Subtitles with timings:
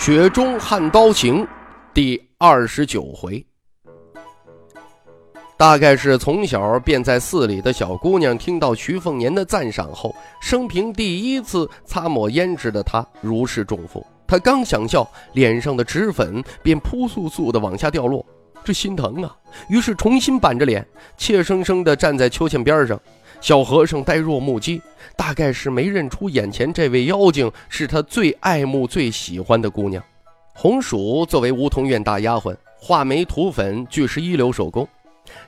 [0.00, 1.42] 雪中悍刀行》
[1.92, 3.44] 第二十九回，
[5.58, 14.02] 大概是从小便在寺里的小姑娘听到徐凤年的赞赏后，生平第一次擦抹胭脂的她如释重负。
[14.26, 18.24] 她刚想笑，脸上的脂粉便扑簌簌的往下掉落，
[18.64, 19.36] 这心疼啊！
[19.68, 20.82] 于是重新板着脸，
[21.18, 22.98] 怯生生的站在秋千边上。
[23.40, 24.82] 小和尚呆若木鸡，
[25.16, 30.02] 大概是没认出眼前这位妖精是他最爱慕、最喜欢的姑娘。
[30.54, 34.86] 红薯作为梧桐院大丫鬟，画眉涂粉俱是一流手工。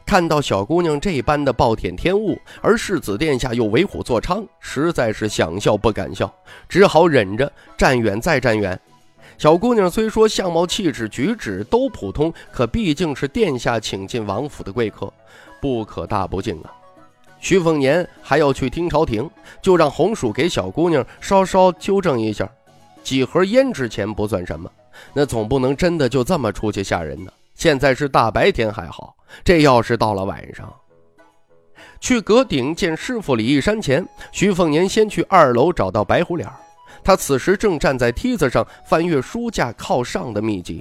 [0.07, 6.33] 看到小姑娘这般的暴殄天物，而世子殿下又为虎作伥，实在是想笑不敢笑，
[6.69, 8.79] 只好忍着，站远再站远。
[9.37, 15.12] 小姑娘虽说相貌、气质、举止都普通，可毕竟是殿下请进王府的贵客，
[15.61, 16.73] 不可大不敬啊。
[17.43, 19.29] 徐凤年还要去听朝廷，
[19.61, 22.49] 就让红薯给小姑娘稍稍纠正一下。
[23.03, 24.71] 几盒胭脂钱不算什么，
[25.12, 27.33] 那总不能真的就这么出去吓人呢。
[27.57, 30.73] 现在是大白天还好，这要是到了晚上，
[32.01, 36.49] 去阁顶见师傅李义山前，徐凤年先去二楼找到白虎脸
[37.03, 40.81] 他此时正站在梯子上翻阅书架靠上的秘籍，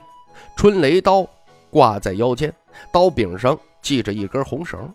[0.56, 1.28] 春雷刀
[1.72, 2.53] 挂在腰间，
[2.92, 4.88] 刀柄上系着一根红绳。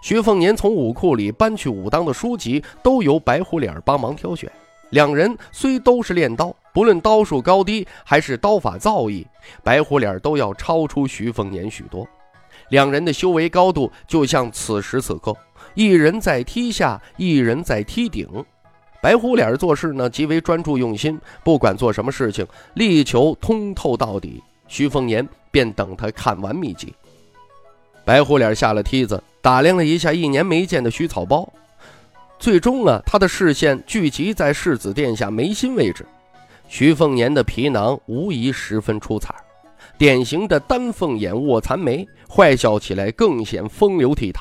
[0.00, 4.50] 徐凤年从武库里搬去武当的书籍，都由白虎脸帮忙挑选。
[4.90, 9.26] 两人虽都是练刀，不论刀术高低，还是刀法造诣，
[9.62, 12.06] 白虎脸都要超出徐凤年许多。
[12.70, 15.36] 两人的修为高度，就像此时此刻，
[15.74, 18.26] 一人在梯下，一人在梯顶。
[19.02, 24.42] 白虎脸做事呢，极为专注用心，不管做什么事情，力求通透到底。
[24.66, 26.94] 徐凤年便等他看完秘籍。
[28.04, 29.22] 白虎脸下了梯子。
[29.48, 31.50] 打量了一下一年没见的徐草包，
[32.38, 36.04] 最终啊，他的视线聚集在世子殿下眉心位置。
[36.68, 39.34] 徐凤年的皮囊无疑十分出彩，
[39.96, 44.40] 典型的丹凤眼、卧蚕眉，坏笑起来更显风流倜傥。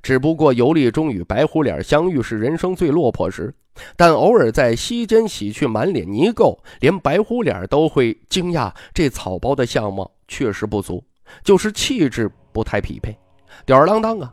[0.00, 3.52] 只不过游历中与白虎脸相遇是人生最落魄时，
[3.96, 11.02] 但偶尔在溪间洗去满脸泥垢，连白虎脸都会惊讶这草包的相貌确实不足，
[11.42, 13.18] 就是气质不太匹配，
[13.66, 14.32] 吊儿郎当啊。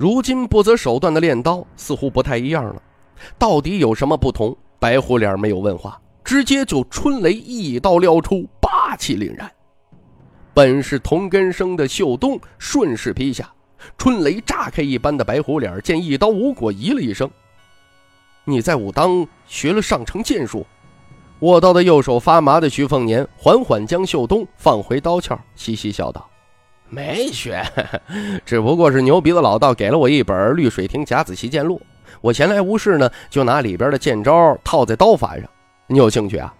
[0.00, 2.80] 如今不择手段的练刀似乎不太一样了，
[3.38, 4.56] 到底有什么不同？
[4.78, 9.52] 白虎脸没有问话，直接就春雷一刀撩出，霸气凛然。
[10.54, 13.52] 本是同根生的秀东顺势劈下，
[13.98, 17.30] 春雷炸开一般的白虎脸见一刀无果，咦了一声
[18.46, 20.64] ：“你在武当学了上乘剑术？”
[21.40, 26.26] 握刀的右手发麻的徐凤年缓缓将秀东放回刀鞘，嘻嘻笑道。
[26.90, 27.64] 没学，
[28.44, 31.80] 只不过是牛鼻子老道给了我一本《绿水亭甲子旗剑录》，
[32.20, 35.44] 我闲来无事呢，就拿里边的剑招套在刀法上。
[35.86, 36.52] 你有兴趣啊？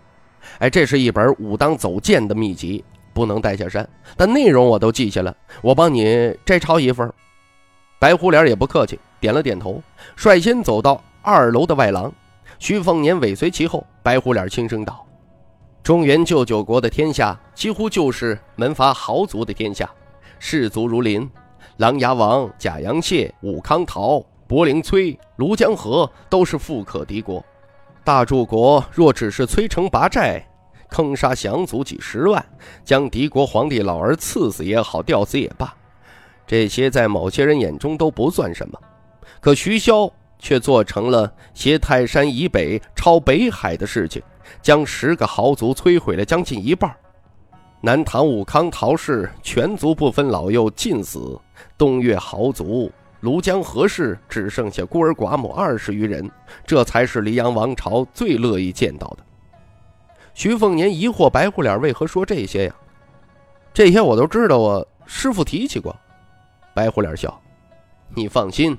[0.60, 3.86] 哎，这是一本武当走剑的秘籍，不能带下山，
[4.16, 7.12] 但内容我都记下了，我帮你摘抄一份。
[7.98, 9.82] 白虎脸也不客气，点了点头，
[10.16, 12.10] 率先走到二楼的外廊。
[12.58, 13.84] 徐凤年尾随其后。
[14.02, 15.06] 白虎脸轻声道
[15.84, 19.88] ：“中原舅舅国的天下，几乎就是门阀豪族的天下。”
[20.42, 21.30] 士族如林，
[21.76, 27.44] 琅琊王、贾阳谢、武康陶、柏灵崔、庐江河都是富可敌国。
[28.02, 30.42] 大柱国若只是摧城拔寨，
[30.88, 32.44] 坑杀降卒几十万，
[32.82, 35.72] 将敌国皇帝老儿赐死也好，吊死也罢，
[36.46, 38.80] 这些在某些人眼中都不算什么。
[39.42, 44.22] 可徐骁却做成了携泰山以北超北海的事情，
[44.62, 46.91] 将十个豪族摧毁了将近一半。
[47.82, 51.41] 南唐武康陶氏全族不分老幼尽死，
[51.78, 52.92] 东岳豪族
[53.22, 56.30] 庐江何氏只剩下孤儿寡母二十余人，
[56.66, 59.24] 这才是黎阳王朝最乐意见到的。
[60.34, 62.74] 徐凤年疑惑：白虎脸为何说这些呀？
[63.72, 65.97] 这些我都知道，我师傅提起过。
[66.74, 67.41] 白虎脸笑
[68.15, 68.77] ：“你放心，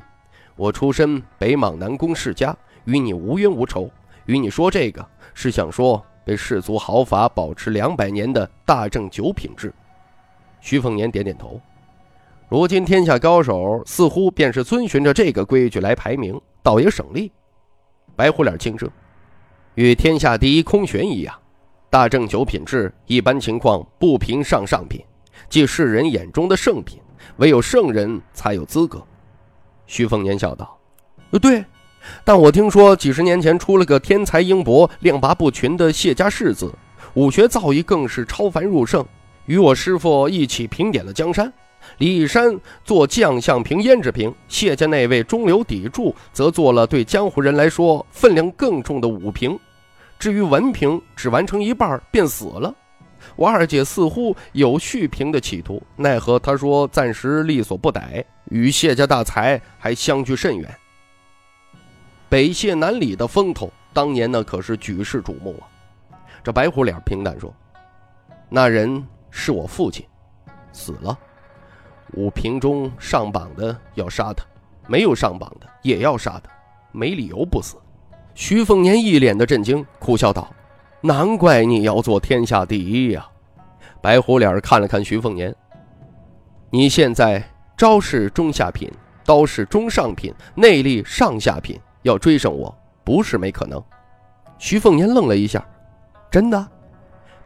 [0.55, 3.89] 我出身北莽南宫世家，与你无冤无仇。
[4.27, 5.03] 与你说这个，
[5.33, 9.73] 是想说。”被世族豪法保持两百年的大正九品制，
[10.59, 11.59] 徐凤年点点头。
[12.47, 17.31] 如今天下高手似乎便是遵循着这个规矩来排名，倒也省力。
[18.15, 18.89] 白虎脸轻声，
[19.75, 21.33] 与天下第一空悬一样。
[21.89, 25.03] 大正九品质一般情况不评上上品，
[25.49, 26.99] 即世人眼中的圣品，
[27.37, 29.01] 唯有圣人才有资格。”
[29.87, 30.77] 徐凤年笑道
[31.31, 31.63] ：“呃，对。”
[32.23, 36.73] 但我听说几十年前出了个天才英博、亮拔不群的谢家世子，
[37.13, 39.05] 武学造诣更是超凡入圣，
[39.45, 41.51] 与我师傅一起平点了江山。
[41.97, 49.57] 李义山做将相平、胭脂瓶，谢家那位中流砥柱则做了对江湖人来说分量更重的武瓶。
[50.19, 52.73] 至于文凭，只完成一半便死了。
[53.35, 60.69] 我二姐似乎有续平的企图，奈何她说暂时力所不逮，与谢家大才还相距甚远。
[62.31, 65.67] 北谢南李的风头，当年呢可是举世瞩目啊。
[66.41, 67.53] 这白虎脸平淡说
[68.47, 70.07] ：“那人是我父亲，
[70.71, 71.19] 死了。
[72.13, 74.45] 武平中上榜的要杀他，
[74.87, 76.49] 没有上榜的也要杀他，
[76.93, 77.75] 没理由不死。”
[78.33, 80.49] 徐凤年一脸的震惊，苦笑道
[81.03, 83.27] ：“难怪你要做天下第一呀！”
[84.01, 85.53] 白虎脸看了看徐凤年
[86.71, 87.43] ：“你现在
[87.75, 88.89] 招式中下品，
[89.25, 93.81] 刀式中上品，内力上下品。”要追上我，不是没可能。
[94.57, 95.65] 徐凤年愣了一下，
[96.29, 96.67] 真的？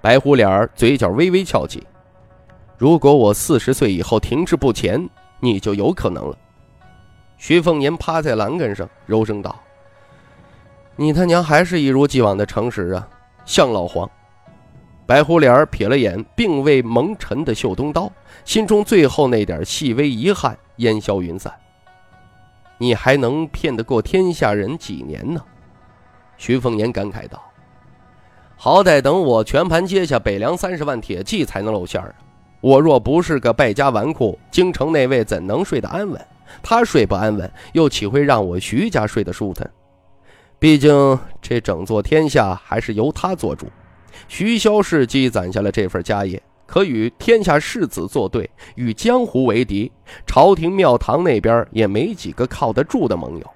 [0.01, 1.85] 白虎脸儿嘴角微微翘起。
[2.77, 5.09] 如果我四十岁以后停滞不前，
[5.39, 6.37] 你就有可能了。
[7.37, 9.55] 徐凤年趴在栏杆上，柔声道
[10.95, 13.07] ：“你他娘还是一如既往的诚实啊，
[13.45, 14.09] 像老黄。”
[15.07, 18.11] 白虎脸儿瞥了眼并未蒙尘的绣东刀，
[18.43, 21.53] 心中最后那点细微遗憾烟消云散。
[22.77, 25.41] 你还能骗得过天下人几年呢？
[26.37, 27.41] 徐凤年感慨道
[28.57, 32.13] ：“好歹等我全盘接下北凉三十万铁骑才能露馅啊！
[32.59, 36.19] 我若不是个败家纨绔，京城那位怎能睡得安稳？
[36.61, 39.69] 他睡不安稳，又岂会让我徐家睡得舒坦？
[40.59, 43.67] 毕竟这整座天下还是由他做主。
[44.27, 49.91] 徐骁是积攒下了这份家业。”可与天下士子作对，与江湖为敌，
[50.25, 53.51] 朝廷庙堂那边也没几个靠得住的盟友。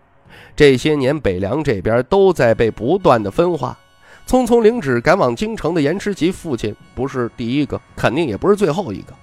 [0.55, 3.77] 这些年，北凉这边都在被不断的分化。
[4.27, 9.13] 匆匆领旨赶往京城的严师吉父亲不是第一个，肯定也不是最后一个。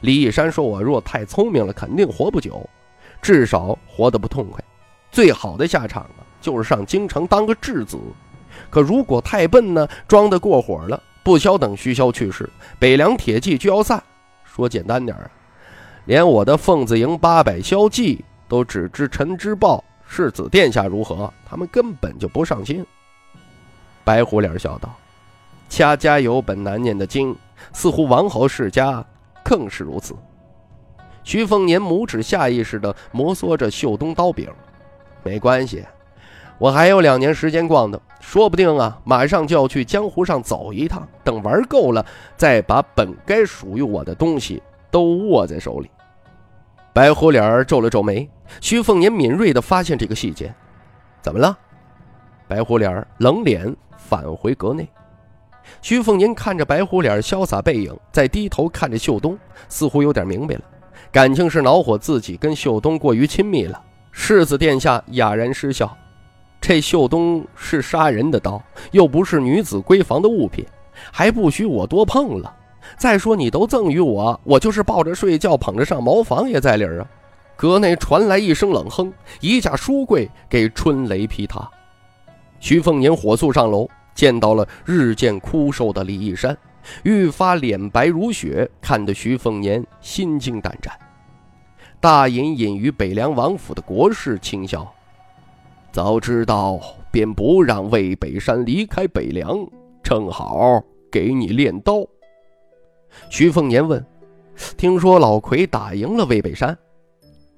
[0.00, 2.66] 李义山说：“我若太聪明了，肯定活不久，
[3.20, 4.64] 至少活得不痛快。
[5.10, 7.98] 最好的下场啊，就是上京城当个质子。
[8.70, 12.48] 可如果太笨呢，装得过火了。”不消等徐骁去世，
[12.78, 14.00] 北凉铁骑就要散。
[14.44, 15.28] 说简单点啊，
[16.04, 22.84] 连我的凤子营八百骁骑都只知陈之豹世子殿下如何，他们根本就不上心。
[24.04, 24.94] 白虎脸笑道
[25.66, 27.34] ：“家家有本难念的经，
[27.72, 29.02] 似乎王侯世家
[29.42, 30.14] 更是如此。”
[31.24, 34.46] 徐凤年拇指下意识地摩挲着绣东刀柄，
[35.22, 35.82] 没关系。
[36.58, 41.06] 我还有两年时间逛呢，说不定啊，马上就要去江湖上走一趟。
[41.22, 42.04] 等玩够了，
[42.36, 45.90] 再把本该属于我的东西都握在手里。
[46.92, 48.28] 白虎脸儿皱了皱眉，
[48.60, 50.54] 徐凤年敏锐地发现这个细节。
[51.20, 51.58] 怎么了？
[52.46, 54.88] 白虎脸儿冷脸返回阁内。
[55.82, 59.36] 徐凤年看着白虎脸潇洒背影，再低头看着秀东，
[59.68, 60.60] 似乎有点明白了，
[61.10, 63.82] 感情是恼火自己跟秀东过于亲密了。
[64.12, 65.96] 世子殿下哑然失笑。
[66.66, 68.58] 这秀东是杀人的刀，
[68.90, 70.64] 又不是女子闺房的物品，
[71.12, 72.56] 还不许我多碰了。
[72.96, 77.06] 再说你都赠予我，我就是抱着睡觉，捧着上茅房也在理儿啊！
[77.54, 79.12] 阁内传来一声冷哼，
[79.42, 81.70] 一架书柜给春雷劈塌。
[82.60, 86.56] 徐凤年火速上楼，见到了日渐枯瘦的李义山，
[87.02, 90.90] 愈发脸白如雪，看得徐凤年心惊胆战。
[92.00, 94.93] 大隐隐于北凉王府的国事倾销。
[95.94, 96.80] 早知道
[97.12, 99.64] 便不让魏北山离开北凉，
[100.02, 102.04] 正好给你练刀。
[103.30, 104.04] 徐凤年问
[104.76, 106.76] ：“听说老奎打赢了魏北山？”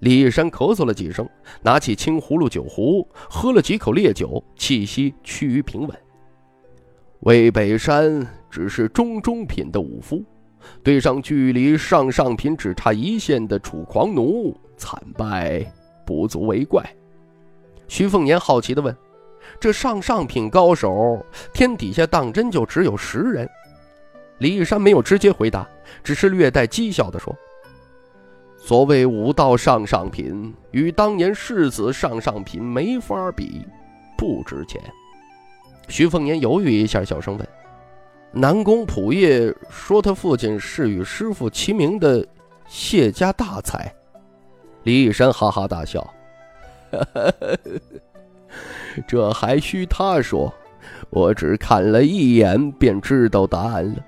[0.00, 1.26] 李山咳嗽了几声，
[1.62, 5.99] 拿起青葫芦酒壶，喝了几口烈酒，气息趋于平稳。
[7.21, 10.23] 魏北山只是中中品的武夫，
[10.83, 15.64] 对上距离上上品只差一线的楚狂奴，惨败
[16.05, 16.85] 不足为怪。
[17.88, 18.95] 徐凤年好奇地问
[19.61, 23.49] ：“这上上品高手，天底下当真就只有十人？”
[24.38, 25.66] 李玉山没有直接回答，
[26.05, 27.35] 只是略带讥笑地说
[28.59, 33.64] ：“所谓武道上上品，与当年世子上上品没法比，
[34.19, 34.81] 不值钱。”
[35.88, 37.49] 徐凤年犹豫一下，小声问
[38.33, 42.26] ：“南宫普业说他父亲是与师傅齐名的
[42.66, 43.90] 谢家大才？”
[44.83, 46.05] 李玉山哈哈大笑。
[49.07, 50.52] 这还需他说？
[51.11, 54.05] 我只看了一眼便知道答案了。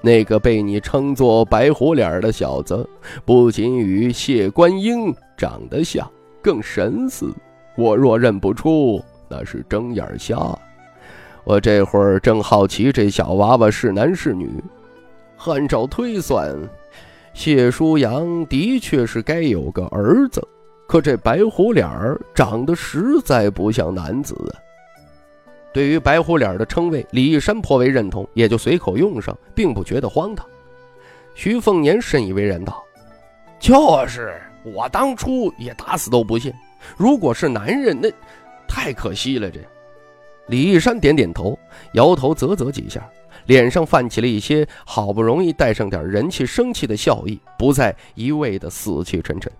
[0.00, 2.88] 那个被你称作白虎脸的小子，
[3.24, 6.08] 不仅与谢观音长得像，
[6.40, 7.32] 更神似。
[7.76, 10.36] 我若认不出，那是睁眼瞎。
[11.44, 14.62] 我这会儿正好奇这小娃娃是男是女。
[15.46, 16.54] 按照推算，
[17.32, 20.46] 谢舒阳的确是该有个儿子，
[20.88, 24.56] 可这白虎脸儿长得实在不像男子啊。
[25.70, 30.46] 对于白虎脸的称谓，李义山颇为认同，也就随口用上，并不觉得荒唐。
[31.34, 32.82] 徐凤年深以为然道
[33.60, 36.50] ：“就是我当初也打死都不信，
[36.96, 38.10] 如果是男人，那
[38.66, 39.60] 太可惜了。”这
[40.46, 41.56] 李义山点点头，
[41.92, 43.06] 摇头啧啧几下，
[43.44, 49.52] 脸上泛起了一些好不容易带上点人气生气的笑意，不再一味的死气沉沉。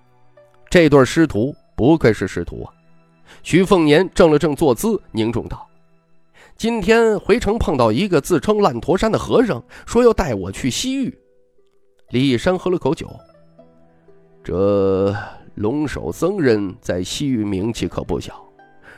[0.70, 2.72] 这对师徒不愧是师徒啊！
[3.42, 5.66] 徐凤年正了正坐姿，凝重道。
[6.58, 11.18] 今天回城碰到一个自称烂陀山的和尚，说要带我去西域。
[12.10, 13.08] 李义山喝了口酒。
[14.44, 15.14] 这
[15.54, 18.44] 龙首僧人在西域名气可不小，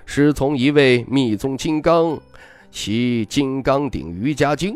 [0.05, 2.19] 师从一位密宗金刚，
[2.73, 4.75] 习《金刚顶瑜伽经》，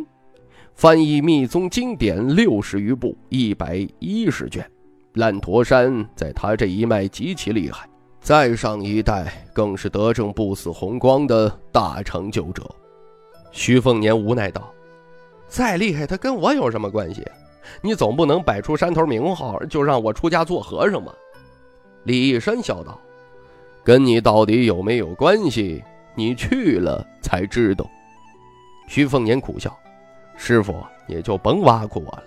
[0.75, 4.65] 翻译密宗经典六十余部，一百一十卷。
[5.15, 7.89] 烂陀山在他这一脉极其厉害。
[8.21, 12.65] 再上一代更是得政不死红光的大成就者，
[13.53, 14.73] 徐凤年无奈道
[15.47, 17.23] ：“再厉害，他跟我有什么关系？
[17.83, 21.13] 你总不能摆出山头名号就让我出家做和尚吧？”
[22.05, 22.99] 李义山笑道
[23.85, 25.85] ：“跟你到底有没有关系？
[26.15, 27.87] 你去了才知道。”
[28.89, 29.77] 徐凤年苦笑
[30.35, 30.75] ：“师傅
[31.09, 32.25] 也就甭挖苦我了，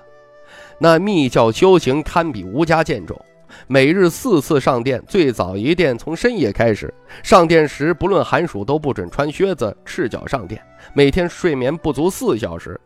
[0.80, 3.20] 那密教修行堪比吴家剑种。”
[3.66, 6.94] 每日四次上殿，最早一殿从深夜开始。
[7.24, 10.62] 上殿时不论寒暑都不准穿靴子，赤脚上殿。
[10.94, 12.80] 每天睡眠不足四小时。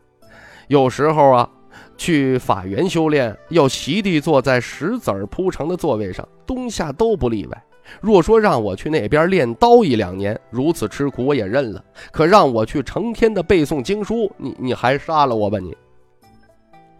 [0.68, 1.50] 有时候啊，
[1.98, 7.64] 去法园修炼，要席地坐在石子铺成的座位上，冬夏都不例外。
[8.00, 11.84] 若说让我去那边练刀一两年，如此吃苦我也认了。
[12.12, 15.76] 可让我去成天的背诵经书，你你还杀了我吧你！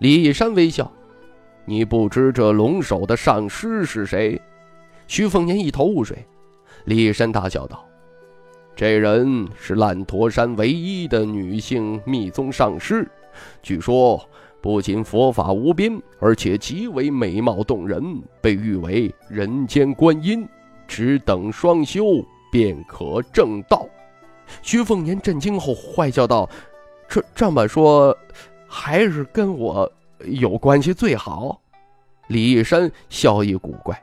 [0.02, 0.90] 李山微笑。
[1.64, 4.42] 你不知这龙首的上师是谁？
[5.06, 6.26] 徐凤年一头雾水。
[6.86, 7.86] 李山大笑道
[8.74, 13.08] ：“这人是烂陀山唯一的女性密宗上师，
[13.62, 14.20] 据说
[14.60, 20.44] 不仅佛法无边，而且极为美貌动人，被誉为人间观音。
[20.88, 23.86] 只等双修，便可正道。”
[24.62, 26.50] 徐凤年震惊后坏笑道
[27.08, 28.18] ：“这这么说，
[28.74, 29.90] 还是跟我？”
[30.24, 31.60] 有关系最好。
[32.28, 34.00] 李义山笑意古怪，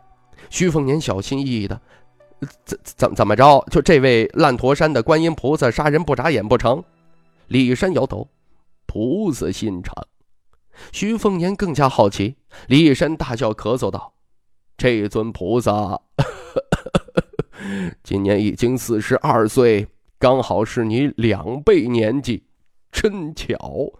[0.50, 1.82] 徐凤年小心翼翼的
[2.66, 3.66] ：“怎怎怎么着？
[3.72, 6.84] 就这位烂陀山的观音菩萨杀人不眨眼不成？”
[7.48, 8.28] 李义山摇头
[8.86, 9.96] ：“菩萨心肠。”
[10.92, 12.36] 徐凤年更加好奇。
[12.68, 14.14] 李义山大笑咳嗽道
[14.78, 16.02] ：“这尊菩萨
[18.04, 19.88] 今年已经四十二岁，
[20.20, 22.44] 刚好是你两倍年纪，
[22.92, 23.94] 真巧。”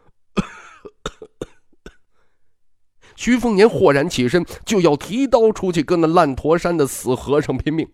[3.20, 7.86] 徐凤年豁然起身，就要提刀出去跟那烂驼山的死和尚拼命。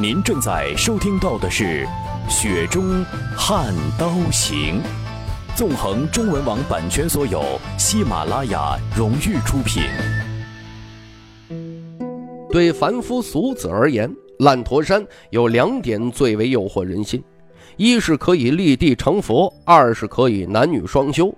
[0.00, 1.86] 您正在收听到的是
[2.28, 3.04] 《雪中
[3.36, 4.80] 悍刀行》，
[5.56, 7.40] 纵横中文网版权所有，
[7.78, 9.84] 喜马拉雅荣誉出品。
[12.50, 17.22] 对凡夫俗子而言，烂驼山有两点最为诱惑人心：
[17.76, 21.32] 一是可以立地成佛，二是可以男女双修。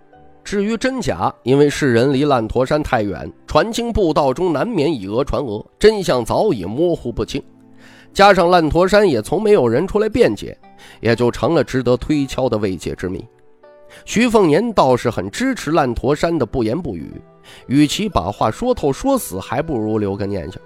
[0.44, 7.42] 至于真假，因为世人离烂陀山太远，传经布道中难免以讹传讹，真相早已模糊不清。
[8.12, 10.56] 加上烂陀山也从没有人出来辩解，
[11.00, 13.26] 也就成了值得推敲的未解之谜。
[14.04, 17.10] 徐凤年倒是很支持烂陀山的不言不语，
[17.66, 20.60] 与其把话说透说死，还不如留个念想。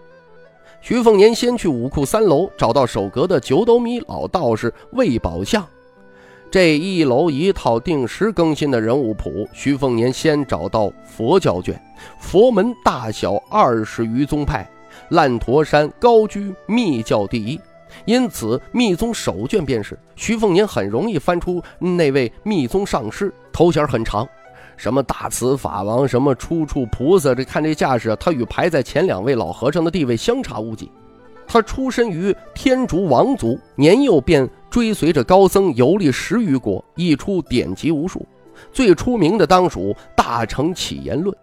[0.80, 5.64] 徐凤年先去武库三楼找到守阁的九斗米老道士魏宝相。
[6.50, 11.78] 这一楼一套定时更新的人物谱，徐凤年先找到佛教卷，
[12.18, 14.66] 佛门大小二十余宗派，
[15.10, 17.60] 烂陀山高居密教第一，
[18.06, 24.26] 因此密宗首卷便是徐凤年很容易翻出那位密宗上师，头衔很长，
[24.78, 30.90] 什么大慈法王，什么出处菩萨，这看这架势，他与排在前两位老和尚的地位相差无几。
[31.48, 34.48] 他出身于天竺王族，年幼便。
[34.70, 38.26] 追随着高僧游历十余国，译出典籍无数，
[38.70, 41.34] 最出名的当属《大乘起言论》。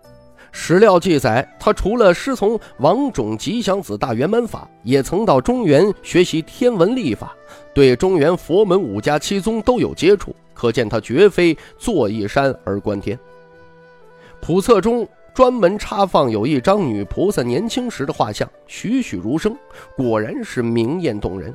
[0.52, 7.36] 史料记载，他除了师从王种吉祥子大圆满法，也曾到中原学习天文历法，
[7.74, 13.18] 对中原佛门五家七宗都有接触，可见他绝非坐一山而观天。
[14.40, 19.54] 谱册中专门插放有一张女菩萨年轻时的画像，栩栩如生，
[19.98, 21.54] 果然是明艳动人。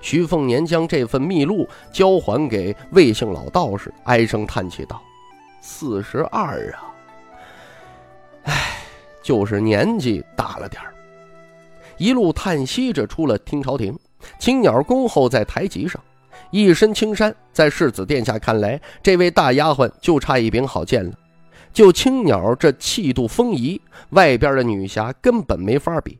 [0.00, 5.00] 徐凤年将这份秘录交还给魏姓老道士，唉声叹气道
[5.62, 6.90] ：“四十二啊。”
[8.50, 8.78] 唉，
[9.22, 10.92] 就是年纪大了点儿。
[11.96, 13.96] 一路叹息着出了听朝廷，
[14.40, 16.02] 青鸟恭候在台级上，
[16.50, 21.12] 一身青衫，在世子殿下看来，这位大丫鬟就差一柄好剑了。
[21.74, 23.78] 就青鸟这气度风仪，
[24.10, 26.16] 外边的女侠根本没法比。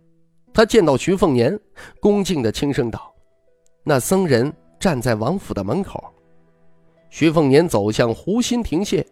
[0.52, 1.58] 他见到徐凤年，
[2.00, 3.14] 恭敬的轻声道
[3.84, 6.02] ：“那僧人站在王府的门口。”
[7.08, 9.04] 徐凤年走向湖心亭榭，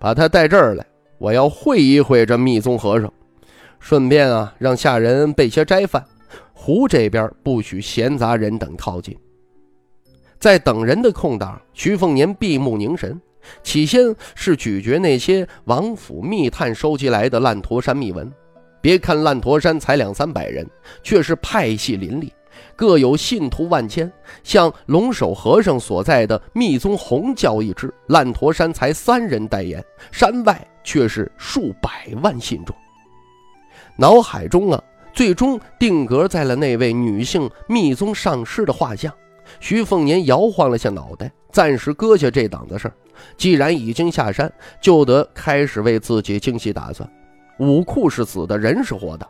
[0.00, 0.84] 把他带这儿来。
[1.18, 3.12] 我要会一会这密宗和尚，
[3.78, 6.04] 顺便啊，让下人备些斋饭。
[6.52, 9.16] 湖这边不许闲杂人等靠近。
[10.40, 13.20] 在等人的空档，徐凤年闭目凝神，
[13.62, 18.30] 起先是咀嚼那些王府密探收集来的烂陀山秘闻。
[18.80, 20.68] 别看烂陀山才两三百人，
[21.02, 22.32] 却是派系林立。
[22.74, 24.10] 各有信徒万千，
[24.42, 32.74] 像龙首和尚所在的密宗红教一支，烂陀山才三人代言，山外却是数百万信众。
[33.96, 34.82] 脑海中啊，
[35.12, 39.12] 最终定格在了那位女性密宗上师的画像。
[39.60, 42.94] 徐凤年摇晃了下脑袋，暂时搁下这档子事儿。
[43.36, 47.08] 既然已经下山，就得开始为自己精细打算。
[47.58, 49.26] 武库是死的，人是活的。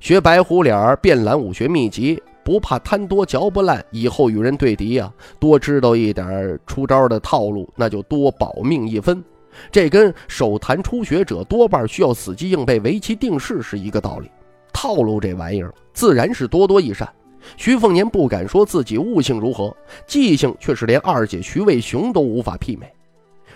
[0.00, 2.22] 学白虎脸儿变蓝武学秘籍。
[2.44, 9.22] 不怕贪多嚼不烂，以后与人对敌呀，多知道一点出招的套路，那就多保命一分。
[9.70, 14.28] 这跟手谈初学者多半需要死记硬背、围棋定式是一个道理。
[14.72, 17.08] 套路这玩意儿，自然是多多益善。
[17.56, 22.92] 徐凤年不敢说自己悟性如何，记性却是连二姐徐渭雄都无法媲美。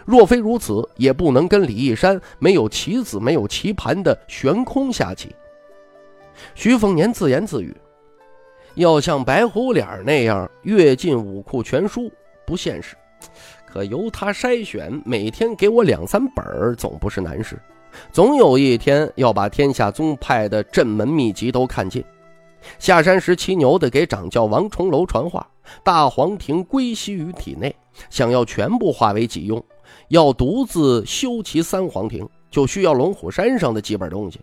[0.04, 5.34] 若非如此，也不能跟李义山没有棋子、没有棋盘的悬空下棋。
[6.54, 7.74] 徐凤年自言自语。
[8.74, 12.12] 要像白虎脸那样阅尽武库全书
[12.46, 12.94] 不现实，
[13.66, 17.58] 可由他筛选，每天给我两三本总不是难事。
[18.12, 22.04] 总有一天要把天下宗派的镇门秘籍都看尽。
[22.78, 25.48] 下山时骑牛的给掌教王重楼传话：
[25.82, 27.74] 大黄庭归西于体内，
[28.10, 29.62] 想要全部化为己用，
[30.08, 34.40] 要独自修齐三黄庭，就需要龙虎山上的几本东西。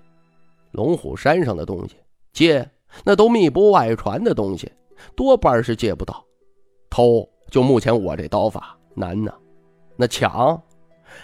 [0.71, 1.95] 龙虎山上的东西
[2.31, 2.69] 借。
[3.03, 4.71] 那都密不外传的东西，
[5.15, 6.23] 多半是借不到。
[6.91, 9.33] 偷，就目前我这刀法难呢。
[9.97, 10.61] 那抢，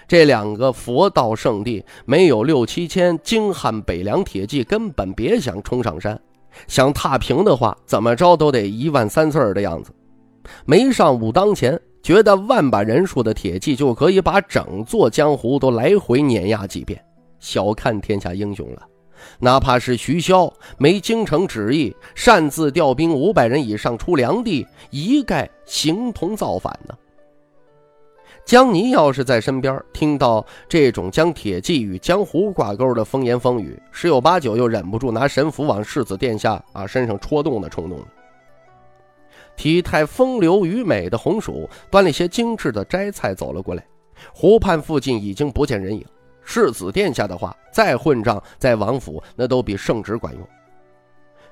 [0.07, 6.19] 这两个佛道圣地没有六七千精悍北凉铁骑，根本别想冲上山。
[6.67, 9.91] 想踏平的话，怎么着都得一万三四的样子。
[10.65, 16.99] 没上武当前，觉得万把人数的铁骑就可以把整座江湖都来回碾压几遍，
[17.39, 18.81] 小看天下英雄了。
[19.37, 26.95] 哪怕是徐骁没京城旨意，擅自调兵五百人以上出梁地，一概形同造反呢。
[28.49, 38.05] 江泥要是在身边，听到这种将铁骑与江湖挂钩的风言风语，十有八九又忍不住拿神符往世子殿下啊身上戳动的冲动了。
[39.55, 43.85] 体态风流与美的红薯端了些精致的斋菜走了过来，
[44.33, 46.03] 湖畔附近已经不见人影。
[46.41, 50.43] 世子殿下的话，再混账，在王府那都比圣旨管用。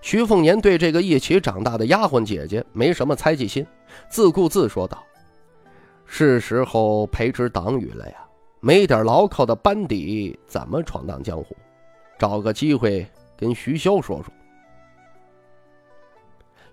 [0.02, 3.64] 徐凤年对这个一起长大的丫鬟姐姐没什么猜忌心，
[4.10, 5.04] 自顾自说道
[6.08, 8.16] ：“是时候培植党羽了呀，
[8.62, 11.56] 没点牢靠的班底，怎么闯荡江湖？
[12.18, 13.06] 找个机会
[13.38, 14.34] 跟徐骁说说。”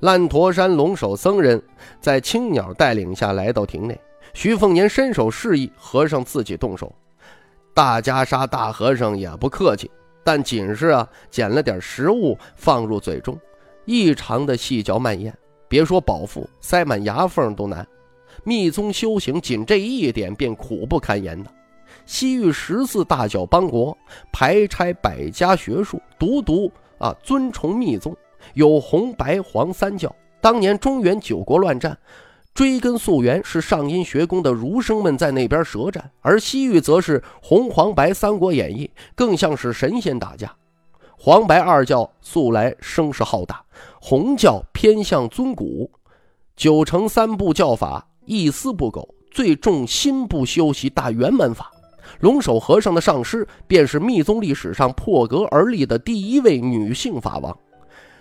[0.01, 1.63] 烂陀山龙首僧人
[2.01, 4.01] 在青鸟带领下来到亭内，
[4.33, 6.93] 徐凤年伸手示意和尚自己动手。
[7.75, 9.91] 大袈裟大和尚也不客气，
[10.23, 13.39] 但仅是啊捡了点食物放入嘴中，
[13.85, 15.37] 异常的细嚼慢咽，
[15.69, 17.87] 别说饱腹，塞满牙缝都难。
[18.43, 21.51] 密宗修行仅这一点便苦不堪言的。
[22.07, 23.97] 西域十四大小邦国
[24.33, 28.17] 排拆百家学术，独独啊尊崇密宗，
[28.55, 30.15] 有红白黄三教。
[30.41, 31.97] 当年中原九国乱战。
[32.53, 40.55] 追根溯源，是上阴学宫的儒生们在那边舌战，而西域则是红黄白《三国演义》，更像是神仙打架。
[41.19, 43.61] 黄白二教素来声势浩大，
[44.01, 45.91] 红教偏向尊古，
[46.55, 51.71] 九成三部教法一丝不苟，最重心不修习大圆满法。
[52.21, 57.57] 龙首和尚的上师便是密宗历史上破格而立的第一位女性法王。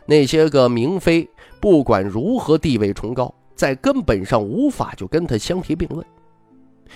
[0.06, 6.06] 那些个明妃，不管如何地位崇高，在根本上无法就跟她相提并论。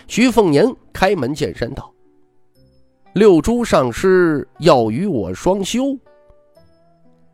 [0.07, 1.91] 徐凤年开门见山道
[3.13, 5.97] ：“六珠上师要与我双修。”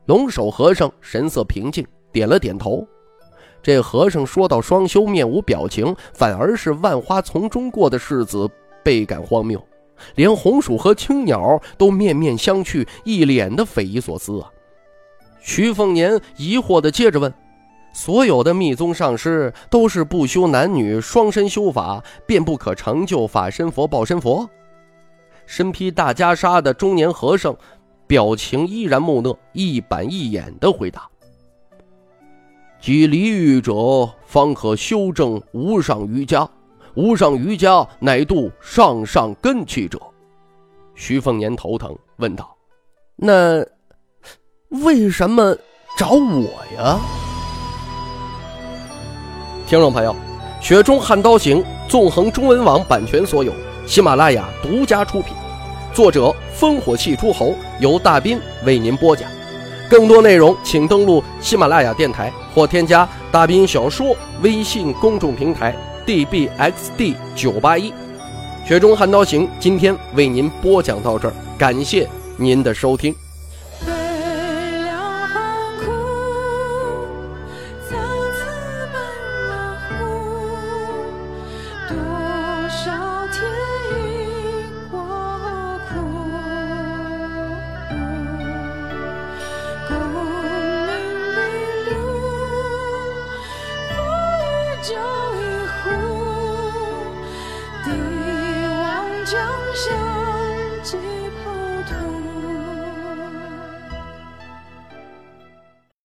[0.05, 2.85] 龙首和尚神色平静，点了点头。
[3.63, 8.47] 这和尚说到双修，面无表情，反而是万花丛中过的世子，
[8.83, 9.59] 倍感荒谬。
[10.15, 14.51] 连红薯和青鸟都面面相觑，一脸的匪夷所思啊！
[15.39, 17.33] 徐凤年疑惑地接着问
[17.93, 24.49] ：“所有的密宗上师都是不修男女，双身修法，便不可成就法身佛、报身佛？”
[25.45, 27.55] 身披大袈裟的中年和尚。
[28.05, 31.07] 表情依然木讷，一板一眼的回答
[32.83, 33.73] ：“即离欲者，
[34.25, 36.45] 方可修正无上瑜伽。
[36.95, 39.97] 无上瑜伽乃度上上根器者。”
[40.93, 42.53] 徐凤年头疼，问道
[43.15, 43.65] ：“那
[44.83, 45.55] 为什么
[45.97, 46.99] 找我呀？”
[49.65, 50.13] 听众朋友，
[50.61, 53.53] 《雪中悍刀行》纵横中文网版权所有，
[53.87, 55.33] 喜马拉雅独家出品。
[55.93, 59.31] 作者烽火戏诸侯由大斌为您播讲，
[59.93, 65.71] 更多内容请登录喜马拉雅电台或添加大兵小说微信公众平台
[66.03, 67.93] dbxd 九八一。
[68.65, 73.13] 雪中悍刀行今天为您播讲到这儿，感谢您的收听。